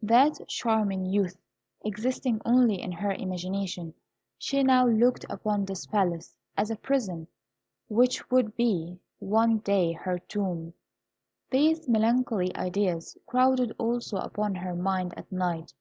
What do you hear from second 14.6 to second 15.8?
mind at night.